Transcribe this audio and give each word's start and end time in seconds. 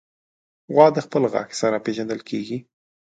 غوا 0.73 0.87
د 0.93 0.97
خپل 1.05 1.23
غږ 1.33 1.49
سره 1.61 1.83
پېژندل 1.85 2.19
کېږي. 2.29 2.57